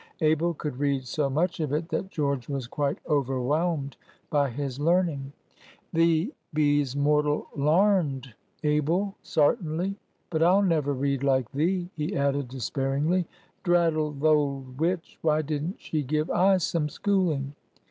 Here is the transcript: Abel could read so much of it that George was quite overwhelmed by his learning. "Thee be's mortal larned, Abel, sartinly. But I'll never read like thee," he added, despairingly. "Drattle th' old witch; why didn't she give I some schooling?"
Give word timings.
Abel 0.21 0.55
could 0.55 0.79
read 0.79 1.05
so 1.05 1.29
much 1.29 1.59
of 1.59 1.71
it 1.71 1.89
that 1.89 2.09
George 2.09 2.49
was 2.49 2.65
quite 2.65 2.97
overwhelmed 3.07 3.97
by 4.31 4.49
his 4.49 4.79
learning. 4.79 5.31
"Thee 5.93 6.33
be's 6.55 6.95
mortal 6.95 7.45
larned, 7.55 8.33
Abel, 8.63 9.13
sartinly. 9.21 9.97
But 10.31 10.41
I'll 10.41 10.63
never 10.63 10.91
read 10.93 11.21
like 11.21 11.51
thee," 11.51 11.91
he 11.95 12.17
added, 12.17 12.47
despairingly. 12.47 13.27
"Drattle 13.63 14.19
th' 14.19 14.23
old 14.23 14.79
witch; 14.79 15.19
why 15.21 15.43
didn't 15.43 15.75
she 15.77 16.01
give 16.01 16.31
I 16.31 16.57
some 16.57 16.89
schooling?" 16.89 17.53